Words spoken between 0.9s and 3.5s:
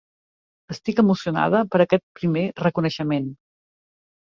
emocionada per aquest primer reconeixement.